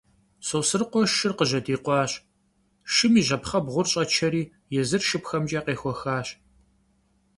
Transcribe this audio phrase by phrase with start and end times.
[0.47, 2.11] Sosrıkhue şşır khıjedikhuaş,
[2.89, 4.43] şşım yi jepxhebğur ş'eçeri
[4.73, 6.27] yêzır şşıpxemç'e khıpıxuaş.